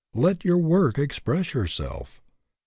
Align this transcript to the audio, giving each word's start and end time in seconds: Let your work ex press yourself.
Let 0.15 0.43
your 0.43 0.57
work 0.57 0.97
ex 0.97 1.19
press 1.19 1.53
yourself. 1.53 2.19